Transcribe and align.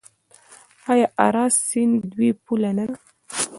آیا 0.91 1.07
اراس 1.25 1.55
سیند 1.67 1.93
د 2.01 2.03
دوی 2.13 2.29
پوله 2.43 2.71
نه 2.77 2.85
ده؟ 2.89 2.95